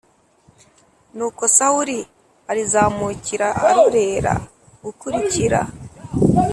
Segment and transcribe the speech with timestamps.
[1.15, 1.99] Nuko Sawuli
[2.49, 4.33] arizamukira arorera
[4.83, 5.59] gukurikira